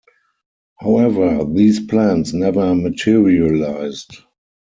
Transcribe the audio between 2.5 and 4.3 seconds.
materialised.